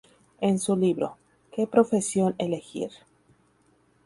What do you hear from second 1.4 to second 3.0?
'¿Que profesión elegir?